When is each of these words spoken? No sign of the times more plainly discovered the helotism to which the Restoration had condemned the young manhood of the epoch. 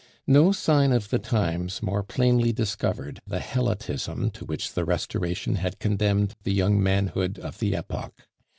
No 0.25 0.51
sign 0.51 0.91
of 0.93 1.09
the 1.11 1.19
times 1.19 1.83
more 1.83 2.01
plainly 2.01 2.51
discovered 2.51 3.21
the 3.27 3.37
helotism 3.39 4.31
to 4.31 4.45
which 4.45 4.73
the 4.73 4.83
Restoration 4.83 5.57
had 5.57 5.77
condemned 5.77 6.33
the 6.41 6.53
young 6.55 6.81
manhood 6.81 7.37
of 7.37 7.59
the 7.59 7.75
epoch. 7.75 8.27